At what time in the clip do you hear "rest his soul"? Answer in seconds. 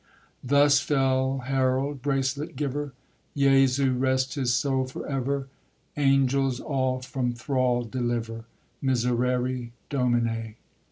3.93-4.85